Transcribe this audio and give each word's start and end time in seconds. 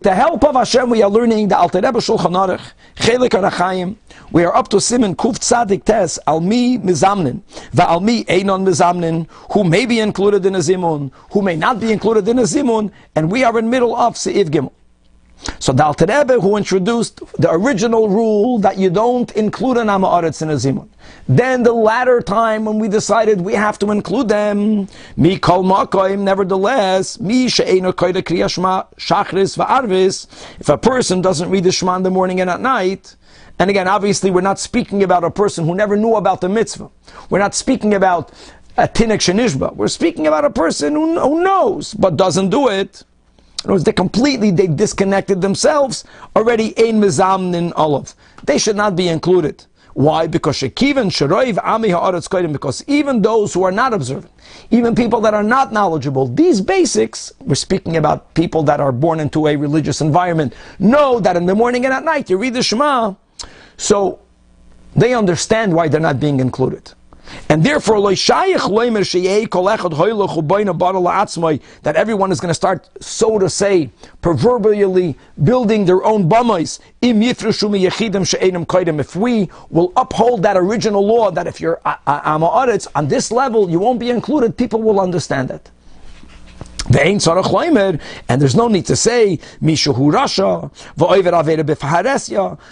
the 0.00 0.14
help 0.14 0.42
of 0.44 0.54
Hashem, 0.54 0.88
we 0.88 1.02
are 1.02 1.10
learning 1.10 1.48
the 1.48 1.58
Alter 1.58 1.80
Rebbe 1.80 1.98
Shulchan 1.98 2.32
Aruch, 2.32 2.72
Chelik 2.96 3.30
Arachayim. 3.30 3.96
We 4.32 4.44
are 4.44 4.56
up 4.56 4.68
to 4.68 4.80
Simon 4.80 5.14
Kuf 5.14 5.38
Tzadik 5.38 5.84
Tes, 5.84 6.18
Almi 6.26 6.82
Mizamnin, 6.82 7.42
Almi 7.74 8.24
Einon 8.24 8.64
Mizamnin, 8.64 9.28
who 9.52 9.62
may 9.62 9.84
be 9.84 10.00
included 10.00 10.46
in 10.46 10.54
a 10.54 10.58
Zimun, 10.60 11.10
who 11.32 11.42
may 11.42 11.54
not 11.54 11.80
be 11.80 11.92
included 11.92 12.26
in 12.28 12.38
a 12.38 12.42
Zimun, 12.42 12.90
and 13.14 13.30
we 13.30 13.44
are 13.44 13.58
in 13.58 13.68
middle 13.68 13.94
of 13.94 14.14
Seif 14.14 14.46
Gimel. 14.48 14.72
So 15.58 15.72
the 15.72 15.84
Alter 15.84 16.06
Rebbe 16.06 16.40
who 16.40 16.56
introduced 16.56 17.20
the 17.38 17.50
original 17.50 18.08
rule 18.08 18.58
that 18.58 18.78
you 18.78 18.90
don't 18.90 19.30
include 19.32 19.78
an 19.78 19.86
Amaretz 19.86 20.42
in 20.42 20.50
a 20.50 20.54
Zimun. 20.54 20.88
Then 21.28 21.62
the 21.62 21.72
latter 21.72 22.20
time 22.20 22.64
when 22.64 22.78
we 22.78 22.88
decided 22.88 23.40
we 23.40 23.54
have 23.54 23.78
to 23.78 23.90
include 23.90 24.28
them, 24.28 24.88
mi 25.16 25.38
kol 25.38 25.64
makoim, 25.64 26.20
nevertheless, 26.20 27.18
mi 27.20 27.48
she'ena 27.48 27.92
koida 27.92 28.22
kriyashma 28.22 28.86
shachris 28.96 29.56
va'arvis, 29.56 30.26
if 30.60 30.68
a 30.68 30.76
person 30.76 31.22
doesn't 31.22 31.48
read 31.48 31.64
the 31.64 31.72
Shema 31.72 31.96
in 31.96 32.02
the 32.02 32.10
morning 32.10 32.40
and 32.40 32.50
at 32.50 32.60
night, 32.60 33.16
and 33.58 33.70
again, 33.70 33.88
obviously 33.88 34.30
we're 34.30 34.40
not 34.40 34.58
speaking 34.58 35.02
about 35.02 35.22
a 35.24 35.30
person 35.30 35.64
who 35.66 35.74
never 35.74 35.96
knew 35.96 36.16
about 36.16 36.40
the 36.40 36.48
mitzvah. 36.48 36.90
We're 37.28 37.38
not 37.38 37.54
speaking 37.54 37.94
about 37.94 38.32
a 38.76 38.88
tinek 38.88 39.20
shenishba. 39.20 39.76
We're 39.76 39.88
speaking 39.88 40.26
about 40.26 40.44
a 40.44 40.50
person 40.50 40.94
who, 40.94 41.20
who 41.20 41.42
knows, 41.42 41.92
but 41.94 42.16
doesn't 42.16 42.48
do 42.48 42.68
it. 42.68 43.04
In 43.62 43.68
other 43.68 43.74
words, 43.74 43.84
they 43.84 43.92
completely 43.92 44.50
they 44.50 44.66
disconnected 44.66 45.42
themselves 45.42 46.04
already 46.34 46.68
in 46.78 47.00
mizamnin 47.00 47.72
olav. 47.76 48.14
They 48.44 48.56
should 48.56 48.76
not 48.76 48.96
be 48.96 49.08
included. 49.08 49.66
Why? 49.92 50.26
Because 50.26 50.56
shekivan 50.56 51.10
sharoiv 51.10 51.58
ami 51.62 51.88
haaretz 51.88 52.26
kodim. 52.26 52.52
Because 52.52 52.82
even 52.86 53.20
those 53.20 53.52
who 53.52 53.62
are 53.64 53.72
not 53.72 53.92
observant, 53.92 54.32
even 54.70 54.94
people 54.94 55.20
that 55.20 55.34
are 55.34 55.42
not 55.42 55.74
knowledgeable, 55.74 56.26
these 56.26 56.62
basics. 56.62 57.32
We're 57.40 57.54
speaking 57.54 57.98
about 57.98 58.32
people 58.32 58.62
that 58.62 58.80
are 58.80 58.92
born 58.92 59.20
into 59.20 59.46
a 59.46 59.56
religious 59.56 60.00
environment. 60.00 60.54
Know 60.78 61.20
that 61.20 61.36
in 61.36 61.44
the 61.44 61.54
morning 61.54 61.84
and 61.84 61.92
at 61.92 62.04
night 62.04 62.30
you 62.30 62.38
read 62.38 62.54
the 62.54 62.62
Shema, 62.62 63.14
so 63.76 64.20
they 64.96 65.12
understand 65.12 65.74
why 65.74 65.88
they're 65.88 66.00
not 66.00 66.18
being 66.18 66.40
included. 66.40 66.94
And 67.48 67.64
therefore, 67.64 68.00
that 71.82 71.96
everyone 71.96 72.32
is 72.32 72.40
going 72.40 72.48
to 72.50 72.54
start, 72.54 72.88
so 73.00 73.38
to 73.38 73.48
say, 73.50 73.90
proverbially 74.20 75.16
building 75.42 75.84
their 75.84 76.04
own 76.04 76.28
bamais. 76.28 76.78
If 79.00 79.16
we 79.16 79.50
will 79.70 79.92
uphold 79.96 80.42
that 80.42 80.56
original 80.56 81.06
law, 81.06 81.30
that 81.30 81.46
if 81.46 81.60
you're 81.60 81.80
on 81.86 83.08
this 83.08 83.32
level, 83.32 83.70
you 83.70 83.78
won't 83.78 83.98
be 84.00 84.10
included, 84.10 84.56
people 84.56 84.82
will 84.82 85.00
understand 85.00 85.50
it. 85.50 85.70
And 86.92 88.42
there's 88.42 88.56
no 88.56 88.66
need 88.68 88.86
to 88.86 88.96
say 88.96 89.38
Mishahu 89.62 90.12
Rasha 90.12 90.70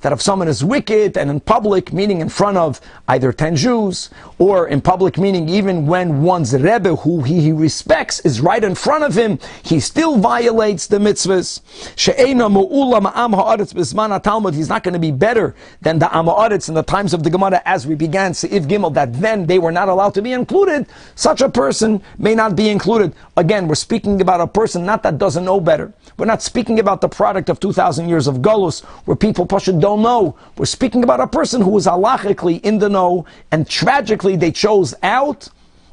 that 0.00 0.12
if 0.12 0.20
someone 0.20 0.48
is 0.48 0.64
wicked 0.64 1.16
and 1.16 1.30
in 1.30 1.38
public, 1.40 1.92
meaning 1.92 2.20
in 2.20 2.28
front 2.28 2.56
of 2.56 2.80
either 3.06 3.32
ten 3.32 3.54
Jews, 3.54 4.10
or 4.38 4.66
in 4.66 4.80
public, 4.80 5.16
meaning 5.16 5.48
even 5.48 5.86
when 5.86 6.22
one's 6.22 6.52
Rebbe, 6.54 6.96
who 6.96 7.22
he, 7.22 7.52
respects, 7.52 8.18
is 8.20 8.40
right 8.40 8.64
in 8.64 8.74
front 8.74 9.04
of 9.04 9.14
him, 9.14 9.38
he 9.62 9.78
still 9.78 10.18
violates 10.18 10.88
the 10.88 10.98
mitzvahs. 10.98 11.60
She'ena 11.96 12.48
Mu'ula 12.48 13.00
Ma'am 13.02 13.32
Ha'aretz 13.32 13.72
B'Zman 13.72 14.20
Talmud, 14.22 14.54
he's 14.54 14.68
not 14.68 14.82
going 14.82 14.94
to 14.94 14.98
be 15.00 15.12
better 15.12 15.54
than 15.82 16.00
the 16.00 16.06
Amaretz 16.06 16.68
in 16.68 16.74
the 16.74 16.82
times 16.82 17.14
of 17.14 17.22
the 17.22 17.30
Gemara 17.30 17.62
as 17.64 17.86
we 17.86 17.94
began 17.94 18.32
Seif 18.32 18.66
Gimel, 18.66 18.92
that 18.94 19.12
then 19.20 19.46
they 19.46 19.60
were 19.60 19.70
not 19.70 19.88
allowed 19.88 20.14
to 20.14 20.22
be 20.22 20.32
included. 20.32 20.86
Such 21.14 21.42
a 21.42 21.48
person 21.48 22.02
may 22.18 22.34
not 22.34 22.56
be 22.56 22.70
included. 22.70 23.14
Again, 23.36 23.68
we're 23.68 23.76
speaking 23.76 23.99
speaking 24.00 24.22
about 24.22 24.40
a 24.40 24.46
person 24.46 24.86
not 24.86 25.02
that 25.02 25.18
doesn't 25.18 25.44
know 25.44 25.60
better. 25.60 25.92
We're 26.16 26.24
not 26.24 26.40
speaking 26.40 26.80
about 26.80 27.02
the 27.02 27.08
product 27.08 27.50
of 27.50 27.60
2,000 27.60 28.08
years 28.08 28.26
of 28.26 28.36
Golus, 28.36 28.82
where 29.04 29.14
people 29.14 29.44
Pasha 29.44 29.74
don't 29.74 30.00
know. 30.00 30.36
We're 30.56 30.64
speaking 30.64 31.04
about 31.04 31.20
a 31.20 31.26
person 31.26 31.60
who 31.60 31.76
is 31.76 31.84
halachically 31.84 32.62
in 32.62 32.78
the 32.78 32.88
know, 32.88 33.26
and 33.52 33.68
tragically 33.68 34.36
they 34.36 34.52
chose 34.52 34.94
out, 35.02 35.50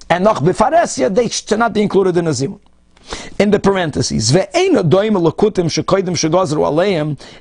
and 0.09 0.23
noch 0.23 0.37
befaresia, 0.37 1.13
they 1.13 1.27
should 1.27 1.59
not 1.59 1.73
be 1.73 1.81
included 1.81 2.15
in 2.15 2.27
a 2.27 2.29
zimun 2.29 2.61
in 3.39 3.51
the 3.51 3.59
parentheses. 3.59 4.35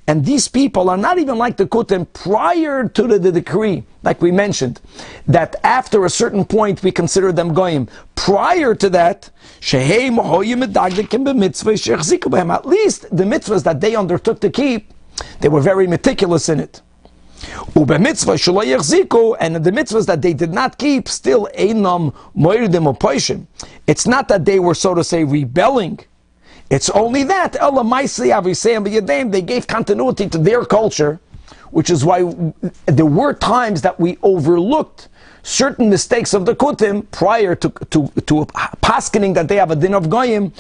And 0.07 0.25
these 0.25 0.49
people 0.49 0.91
are 0.91 0.97
not 0.97 1.19
even 1.19 1.39
like 1.39 1.57
the 1.57 1.67
kutim 1.67 2.07
prior 2.13 2.89
to 2.89 3.03
the, 3.07 3.19
the, 3.19 3.33
decree, 3.33 3.85
like 4.03 4.21
we 4.21 4.31
mentioned, 4.31 4.81
that 5.27 5.57
after 5.63 6.05
a 6.05 6.11
certain 6.11 6.45
point 6.45 6.83
we 6.83 6.93
consider 6.93 7.33
them 7.33 7.55
goyim. 7.55 7.89
Prior 8.15 8.75
to 8.75 8.91
that, 8.91 9.31
at 9.63 9.83
least 12.67 13.17
the 13.17 13.25
mitzvahs 13.25 13.63
that 13.65 13.81
they 13.81 13.97
undertook 13.97 14.41
to 14.41 14.51
keep, 14.51 14.93
they 15.41 15.49
were 15.49 15.61
very 15.61 15.87
meticulous 15.87 16.49
in 16.49 16.61
it. 16.61 16.83
And 17.75 17.87
the 19.57 19.71
mitzvahs 19.71 20.07
that 20.07 20.23
they 20.23 20.33
did 20.33 20.53
not 20.53 20.79
keep, 20.79 21.09
still 21.09 21.49
einam 21.59 22.15
moiridim 22.37 22.93
opoishim. 22.95 23.47
It's 23.87 24.07
not 24.07 24.29
that 24.29 24.45
they 24.45 24.59
were, 24.59 24.75
so 24.75 24.95
to 24.95 25.05
say, 25.05 25.25
rebelling. 25.25 26.01
It's 26.71 26.91
only 26.91 27.23
that 27.25 27.53
they 29.31 29.43
gave 29.43 29.67
continuity 29.67 30.29
to 30.29 30.39
their 30.39 30.65
culture, 30.65 31.21
which 31.71 31.91
is 31.91 32.05
why 32.05 32.53
there 32.87 33.07
were 33.07 33.35
times 33.35 33.83
that 33.83 34.01
we 34.01 34.19
overlooked 34.23 35.09
certain 35.43 35.89
mistakes 35.89 36.35
of 36.35 36.45
the 36.45 36.57
kutim 36.57 37.09
prior 37.13 37.55
to 37.55 37.69
to 37.91 38.09
to 38.27 38.47
paskening 38.83 39.33
that 39.35 39.47
they 39.47 39.57
have 39.57 39.71
a 39.71 39.77
din 39.77 39.95
of 39.95 40.11
goyim 40.11 40.53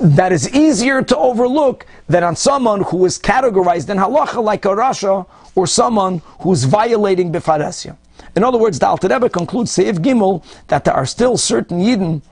that 0.00 0.32
is 0.32 0.48
easier 0.54 1.02
to 1.02 1.16
overlook 1.16 1.86
than 2.08 2.24
on 2.24 2.34
someone 2.34 2.82
who 2.84 3.04
is 3.04 3.18
categorized 3.18 3.88
in 3.90 3.98
halacha 3.98 4.42
like 4.42 4.64
a 4.64 4.68
rasha 4.68 5.26
or 5.54 5.66
someone 5.66 6.22
who's 6.40 6.64
violating 6.64 7.30
bifaresya. 7.30 7.96
In 8.36 8.44
other 8.44 8.58
words, 8.58 8.78
the 8.78 8.86
Alter 8.86 9.08
Rebbe 9.08 9.28
concludes 9.28 9.76
Seif 9.76 9.98
Gimel 9.98 10.42
that 10.68 10.84
there 10.84 10.94
are 10.94 11.06
still 11.06 11.36
certain 11.36 11.80
Yidden 11.80 12.22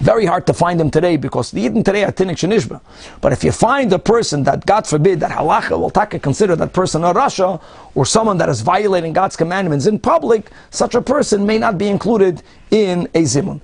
very 0.00 0.24
hard 0.24 0.46
to 0.46 0.54
find 0.54 0.78
them 0.78 0.90
today 0.90 1.16
because 1.16 1.50
the 1.50 1.66
Yidden 1.66 1.84
today 1.84 2.04
are 2.04 2.12
Tinik 2.12 2.36
Shenishba. 2.36 2.80
But 3.20 3.32
if 3.32 3.42
you 3.42 3.50
find 3.50 3.92
a 3.92 3.98
person 3.98 4.44
that, 4.44 4.64
God 4.64 4.86
forbid, 4.86 5.20
that 5.20 5.32
halacha 5.32 5.78
will 5.78 5.90
take 5.90 6.22
consider 6.22 6.54
that 6.56 6.72
person 6.72 7.02
a 7.02 7.12
Rasha 7.12 7.60
or 7.94 8.06
someone 8.06 8.38
that 8.38 8.48
is 8.48 8.60
violating 8.60 9.12
God's 9.12 9.36
commandments 9.36 9.86
in 9.86 9.98
public, 9.98 10.50
such 10.70 10.94
a 10.94 11.02
person 11.02 11.44
may 11.44 11.58
not 11.58 11.78
be 11.78 11.88
included 11.88 12.42
in 12.70 13.08
a 13.14 13.22
Zimun. 13.22 13.60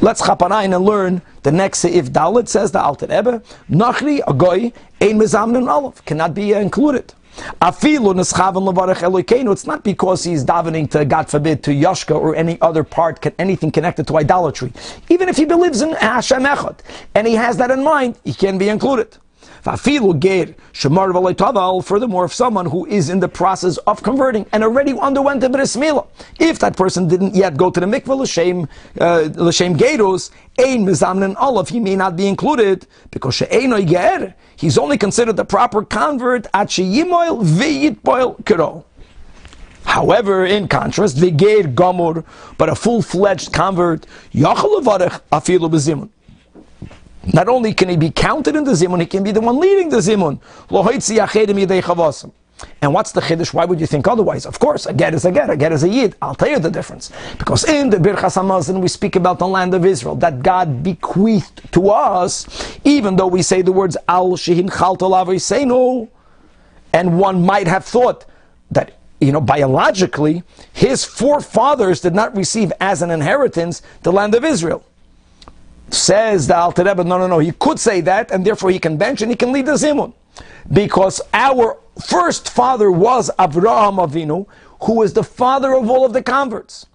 Let's 0.00 0.22
chapanayin 0.22 0.74
and 0.76 0.84
learn 0.84 1.22
the 1.42 1.52
next 1.52 1.84
if 1.84 2.12
Dalit 2.12 2.48
says 2.48 2.70
the 2.70 2.80
Alter 2.80 3.06
Rebbe, 3.06 3.42
Nachri, 3.70 4.20
a 4.26 4.32
goy, 4.32 4.72
ein 5.00 5.18
mezamnin 5.18 5.68
olive, 5.68 6.04
cannot 6.04 6.34
be 6.34 6.54
uh, 6.54 6.60
included. 6.60 7.12
Afilu 7.60 8.14
neschaven 8.14 8.72
levarach 8.72 8.98
Elokeinu. 8.98 9.52
It's 9.52 9.66
not 9.66 9.84
because 9.84 10.24
he's 10.24 10.44
davening 10.44 10.90
to, 10.90 11.04
God 11.04 11.28
forbid, 11.28 11.62
to 11.64 11.70
Yashka 11.70 12.14
or 12.14 12.36
any 12.36 12.60
other 12.60 12.84
part, 12.84 13.24
anything 13.38 13.70
connected 13.70 14.06
to 14.08 14.16
idolatry. 14.18 14.72
Even 15.08 15.28
if 15.28 15.36
he 15.36 15.44
believes 15.44 15.82
in 15.82 15.92
Hashem 15.92 16.44
Echad, 16.44 16.78
and 17.14 17.26
he 17.26 17.34
has 17.34 17.56
that 17.56 17.70
in 17.70 17.82
mind, 17.82 18.18
he 18.24 18.32
can 18.32 18.58
be 18.58 18.68
included. 18.68 19.16
Furthermore, 21.82 22.24
if 22.24 22.32
someone 22.34 22.66
who 22.66 22.86
is 22.86 23.10
in 23.10 23.20
the 23.20 23.28
process 23.28 23.76
of 23.78 24.02
converting 24.02 24.46
and 24.52 24.62
already 24.62 24.96
underwent 24.98 25.40
the 25.40 25.48
bris 25.48 25.76
milah, 25.76 26.06
if 26.38 26.58
that 26.58 26.76
person 26.76 27.08
didn't 27.08 27.34
yet 27.34 27.56
go 27.56 27.70
to 27.70 27.80
the 27.80 27.86
mikvah 27.86 28.18
l'shem 28.18 28.68
uh, 29.00 29.28
l'shem 29.36 29.76
geros, 29.76 30.30
ein 30.58 30.84
mizamnin 30.84 31.34
olav, 31.40 31.68
he 31.68 31.80
may 31.80 31.96
not 31.96 32.16
be 32.16 32.26
included 32.26 32.86
because 33.10 33.34
she'enoi 33.34 33.84
ger, 33.84 34.34
he's 34.56 34.78
only 34.78 34.96
considered 34.98 35.36
the 35.36 35.44
proper 35.44 35.84
convert 35.84 36.46
at 36.54 36.68
sheyimoil 36.68 37.42
v'yitboil 37.44 38.42
kiro. 38.44 38.84
However, 39.84 40.44
in 40.44 40.68
contrast, 40.68 41.16
ger 41.16 41.62
gomor, 41.62 42.24
but 42.58 42.68
a 42.68 42.74
full-fledged 42.74 43.52
convert, 43.52 44.06
yachal 44.32 44.82
afilu 45.32 45.70
bezimun. 45.70 46.10
Not 47.32 47.48
only 47.48 47.74
can 47.74 47.88
he 47.88 47.96
be 47.96 48.10
counted 48.10 48.56
in 48.56 48.64
the 48.64 48.72
zimun, 48.72 49.00
he 49.00 49.06
can 49.06 49.22
be 49.22 49.32
the 49.32 49.40
one 49.40 49.58
leading 49.58 49.88
the 49.88 49.98
zimun. 49.98 50.40
And 52.82 52.92
what's 52.92 53.12
the 53.12 53.20
chiddush? 53.20 53.54
Why 53.54 53.64
would 53.64 53.80
you 53.80 53.86
think 53.86 54.08
otherwise? 54.08 54.46
Of 54.46 54.58
course, 54.58 54.86
a 54.86 54.92
ger 54.92 55.14
is 55.14 55.24
a 55.24 55.32
ger, 55.32 55.50
a 55.50 55.56
ger 55.56 55.72
is 55.72 55.84
a 55.84 55.88
yid. 55.88 56.16
I'll 56.20 56.34
tell 56.34 56.48
you 56.48 56.58
the 56.58 56.70
difference. 56.70 57.12
Because 57.38 57.64
in 57.68 57.90
the 57.90 57.98
Birchas 57.98 58.36
Hamazon 58.36 58.80
we 58.80 58.88
speak 58.88 59.14
about 59.16 59.38
the 59.38 59.46
land 59.46 59.74
of 59.74 59.84
Israel, 59.84 60.16
that 60.16 60.42
God 60.42 60.82
bequeathed 60.82 61.72
to 61.72 61.90
us, 61.90 62.78
even 62.84 63.16
though 63.16 63.28
we 63.28 63.42
say 63.42 63.62
the 63.62 63.72
words 63.72 63.96
Al 64.08 64.30
Shehin 64.32 64.68
Chaltalav 64.70 65.66
no, 65.66 66.08
and 66.92 67.18
one 67.18 67.44
might 67.44 67.68
have 67.68 67.84
thought 67.84 68.24
that 68.70 68.98
you 69.20 69.32
know, 69.32 69.40
biologically, 69.40 70.44
his 70.72 71.04
forefathers 71.04 72.00
did 72.00 72.14
not 72.14 72.36
receive 72.36 72.72
as 72.80 73.02
an 73.02 73.10
inheritance 73.10 73.82
the 74.02 74.12
land 74.12 74.34
of 74.34 74.44
Israel. 74.44 74.84
Says 75.90 76.46
the 76.46 76.56
Alter 76.56 76.84
Rebbe, 76.84 77.04
no, 77.04 77.18
no, 77.18 77.26
no, 77.26 77.38
he 77.38 77.52
could 77.52 77.78
say 77.78 78.00
that, 78.02 78.30
and 78.30 78.44
therefore 78.44 78.70
he 78.70 78.78
can 78.78 78.96
bench 78.96 79.22
and 79.22 79.30
he 79.30 79.36
can 79.36 79.52
lead 79.52 79.66
the 79.66 79.72
Zimun. 79.72 80.12
Because 80.70 81.20
our 81.32 81.78
first 82.04 82.50
father 82.50 82.90
was 82.90 83.30
Avraham 83.38 83.96
Avinu, 83.96 84.46
who 84.82 84.94
was 84.94 85.12
the 85.12 85.24
father 85.24 85.74
of 85.74 85.88
all 85.88 86.04
of 86.04 86.12
the 86.12 86.22
converts. 86.22 86.86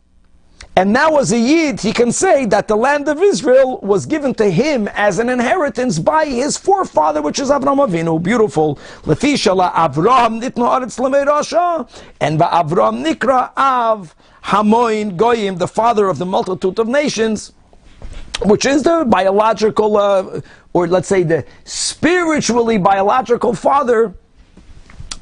And 0.76 0.92
now, 0.92 1.18
as 1.18 1.32
a 1.32 1.38
Yid, 1.38 1.82
he 1.82 1.94
can 1.94 2.12
say 2.12 2.46
that 2.48 2.68
the 2.68 2.76
land 2.76 3.08
of 3.08 3.22
Israel 3.22 3.80
was 3.84 4.08
given 4.08 4.34
to 4.36 4.50
him 4.50 4.88
as 4.94 5.20
an 5.20 5.30
inheritance 5.30 6.00
by 6.00 6.26
his 6.26 6.58
forefather, 6.58 7.22
which 7.22 7.40
is 7.40 7.50
Avram 7.50 7.86
Avinu. 7.86 8.22
Beautiful. 8.22 8.78
Lefishala 9.04 9.72
Avraham 9.74 10.42
nitno 10.42 10.68
aretz 10.70 10.98
rasha, 10.98 11.88
and 12.20 12.40
Avram 12.40 13.06
nikra 13.06 13.52
av 13.56 14.16
hamoin 14.46 15.16
goyim, 15.16 15.58
the 15.58 15.68
father 15.68 16.08
of 16.08 16.18
the 16.18 16.26
multitude 16.26 16.80
of 16.80 16.88
nations, 16.88 17.54
which 18.46 18.66
is 18.66 18.84
the 18.84 19.06
biological, 19.08 19.98
uh, 19.98 20.42
or 20.74 20.88
let's 20.88 21.08
say 21.08 21.24
the 21.24 21.46
spiritually 21.64 22.78
biological 22.78 23.54
father 23.54 24.14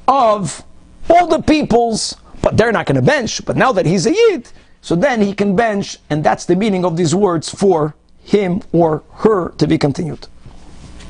of 0.07 0.63
all 1.09 1.27
the 1.27 1.41
peoples. 1.41 2.15
But 2.41 2.57
they're 2.57 2.71
not 2.71 2.87
going 2.87 2.95
to 2.95 3.01
bench. 3.01 3.45
But 3.45 3.55
now 3.55 3.71
that 3.71 3.85
he's 3.85 4.07
a 4.07 4.11
Yid, 4.11 4.49
so 4.81 4.95
then 4.95 5.21
he 5.21 5.33
can 5.33 5.55
bench, 5.55 5.97
and 6.09 6.23
that's 6.23 6.45
the 6.45 6.55
meaning 6.55 6.83
of 6.83 6.97
these 6.97 7.13
words 7.13 7.49
for 7.49 7.95
him 8.23 8.61
or 8.71 9.03
her 9.17 9.49
to 9.57 9.67
be 9.67 9.77
continued. 9.77 10.27